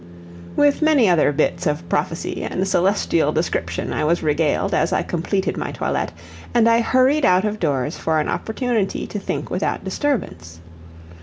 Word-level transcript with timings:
With 0.55 0.81
many 0.81 1.07
other 1.07 1.31
bits 1.31 1.67
of 1.67 1.87
prophecy 1.87 2.41
and 2.41 2.67
celestial 2.67 3.31
description 3.31 3.93
I 3.93 4.03
was 4.03 4.23
regaled 4.23 4.73
as 4.73 4.91
I 4.91 5.03
completed 5.03 5.57
my 5.57 5.71
toilet, 5.71 6.11
and 6.55 6.67
I 6.67 6.81
hurried 6.81 7.23
out 7.23 7.45
of 7.45 7.59
doors 7.59 7.99
for 7.99 8.19
an 8.19 8.27
opportunity 8.27 9.05
to 9.05 9.19
think 9.19 9.51
without 9.51 9.83
disturbance. 9.83 10.59